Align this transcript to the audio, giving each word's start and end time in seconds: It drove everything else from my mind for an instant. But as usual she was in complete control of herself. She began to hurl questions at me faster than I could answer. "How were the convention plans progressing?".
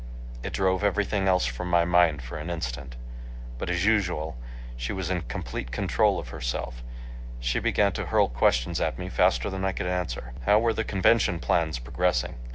It 0.41 0.53
drove 0.53 0.83
everything 0.83 1.27
else 1.27 1.45
from 1.45 1.69
my 1.69 1.85
mind 1.85 2.23
for 2.23 2.39
an 2.39 2.49
instant. 2.49 2.95
But 3.59 3.69
as 3.69 3.85
usual 3.85 4.35
she 4.75 4.91
was 4.91 5.11
in 5.11 5.21
complete 5.21 5.69
control 5.71 6.17
of 6.17 6.29
herself. 6.29 6.81
She 7.39 7.59
began 7.59 7.91
to 7.91 8.07
hurl 8.07 8.27
questions 8.27 8.81
at 8.81 8.97
me 8.97 9.09
faster 9.09 9.51
than 9.51 9.63
I 9.63 9.73
could 9.73 9.85
answer. 9.85 10.33
"How 10.47 10.57
were 10.57 10.73
the 10.73 10.83
convention 10.83 11.37
plans 11.37 11.77
progressing?". 11.77 12.33